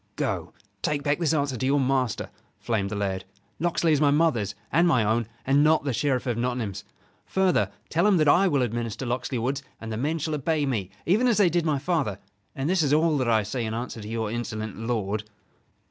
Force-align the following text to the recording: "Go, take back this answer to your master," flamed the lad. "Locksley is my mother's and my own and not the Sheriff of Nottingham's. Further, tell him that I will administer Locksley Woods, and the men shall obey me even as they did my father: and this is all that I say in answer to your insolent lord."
"Go, 0.15 0.51
take 0.81 1.03
back 1.03 1.19
this 1.19 1.31
answer 1.31 1.55
to 1.55 1.65
your 1.67 1.79
master," 1.79 2.31
flamed 2.57 2.89
the 2.89 2.95
lad. 2.95 3.23
"Locksley 3.59 3.93
is 3.93 4.01
my 4.01 4.09
mother's 4.09 4.55
and 4.71 4.87
my 4.87 5.03
own 5.03 5.27
and 5.45 5.63
not 5.63 5.83
the 5.83 5.93
Sheriff 5.93 6.25
of 6.25 6.37
Nottingham's. 6.39 6.83
Further, 7.27 7.69
tell 7.89 8.07
him 8.07 8.17
that 8.17 8.27
I 8.27 8.47
will 8.47 8.63
administer 8.63 9.05
Locksley 9.05 9.37
Woods, 9.37 9.61
and 9.79 9.91
the 9.91 9.97
men 9.97 10.17
shall 10.17 10.33
obey 10.33 10.65
me 10.65 10.89
even 11.05 11.27
as 11.27 11.37
they 11.37 11.51
did 11.51 11.67
my 11.67 11.77
father: 11.77 12.17
and 12.55 12.67
this 12.67 12.81
is 12.81 12.93
all 12.93 13.15
that 13.19 13.29
I 13.29 13.43
say 13.43 13.63
in 13.63 13.75
answer 13.75 14.01
to 14.01 14.07
your 14.09 14.31
insolent 14.31 14.75
lord." 14.75 15.23